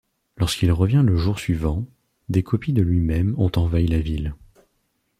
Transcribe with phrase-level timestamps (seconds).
[0.37, 1.85] Lorsqu'il revient le jour suivant,
[2.27, 4.33] des copies de lui-même ont envahi la ville.